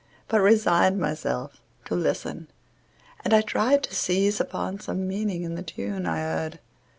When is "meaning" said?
5.07-5.43